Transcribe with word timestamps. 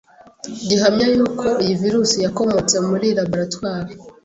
Gihamya 0.69 1.07
yuko 1.15 1.47
iyi 1.63 1.73
virusi 1.81 2.17
yakomotse 2.25 2.75
muri 2.89 3.07
laboratoire 3.17 3.91